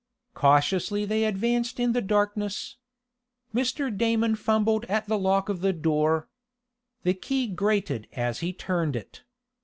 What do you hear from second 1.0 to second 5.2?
they advanced in the darkness. Mr. Damon fumbled at the